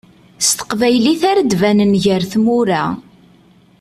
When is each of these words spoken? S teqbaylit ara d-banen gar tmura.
S 0.45 0.49
teqbaylit 0.57 1.21
ara 1.31 1.41
d-banen 1.43 1.93
gar 2.03 2.23
tmura. 2.31 2.83